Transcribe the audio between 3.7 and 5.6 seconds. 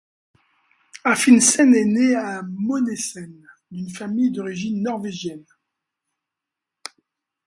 famille d'origine norvégienne.